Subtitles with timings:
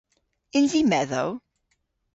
[0.57, 1.29] Yns i medhow?